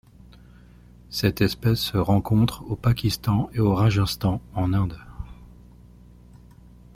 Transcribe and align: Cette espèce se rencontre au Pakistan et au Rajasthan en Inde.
Cette 1.11 1.41
espèce 1.41 1.79
se 1.79 1.97
rencontre 1.99 2.63
au 2.67 2.75
Pakistan 2.75 3.51
et 3.53 3.59
au 3.59 3.75
Rajasthan 3.75 4.41
en 4.55 4.73
Inde. 4.73 4.97